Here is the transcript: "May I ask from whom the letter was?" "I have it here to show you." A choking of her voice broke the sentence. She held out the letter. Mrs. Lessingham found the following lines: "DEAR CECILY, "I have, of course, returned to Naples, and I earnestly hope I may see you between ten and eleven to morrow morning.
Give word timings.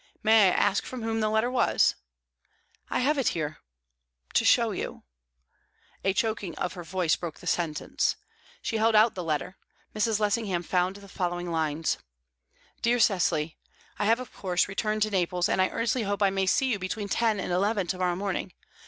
"May 0.23 0.47
I 0.49 0.53
ask 0.55 0.83
from 0.83 1.03
whom 1.03 1.19
the 1.19 1.29
letter 1.29 1.51
was?" 1.51 1.93
"I 2.89 3.01
have 3.01 3.19
it 3.19 3.27
here 3.37 3.59
to 4.33 4.43
show 4.43 4.71
you." 4.71 5.03
A 6.03 6.11
choking 6.11 6.55
of 6.55 6.73
her 6.73 6.83
voice 6.83 7.15
broke 7.15 7.39
the 7.39 7.45
sentence. 7.45 8.15
She 8.63 8.77
held 8.77 8.95
out 8.95 9.13
the 9.13 9.23
letter. 9.23 9.57
Mrs. 9.95 10.19
Lessingham 10.19 10.63
found 10.63 10.95
the 10.95 11.07
following 11.07 11.51
lines: 11.51 11.99
"DEAR 12.81 12.99
CECILY, 12.99 13.59
"I 13.99 14.05
have, 14.05 14.19
of 14.19 14.33
course, 14.33 14.67
returned 14.67 15.03
to 15.03 15.11
Naples, 15.11 15.47
and 15.47 15.61
I 15.61 15.69
earnestly 15.69 16.01
hope 16.01 16.23
I 16.23 16.31
may 16.31 16.47
see 16.47 16.71
you 16.71 16.79
between 16.79 17.07
ten 17.07 17.39
and 17.39 17.51
eleven 17.53 17.85
to 17.85 17.99
morrow 17.99 18.15
morning. 18.15 18.53